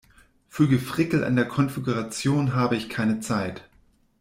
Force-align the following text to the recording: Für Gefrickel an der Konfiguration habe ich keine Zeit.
Für 0.49 0.67
Gefrickel 0.67 1.23
an 1.23 1.35
der 1.35 1.47
Konfiguration 1.47 2.55
habe 2.55 2.75
ich 2.75 2.89
keine 2.89 3.19
Zeit. 3.19 3.69